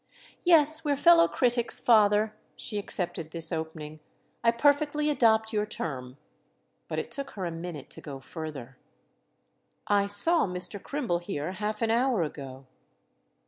[0.43, 3.99] "Yes, we're fellow critics, father"—she accepted this opening.
[4.43, 6.17] "I perfectly adopt your term."
[6.87, 8.79] But it took her a minute to go further.
[9.85, 10.81] "I saw Mr.
[10.81, 12.65] Crim ble here half an hour ago."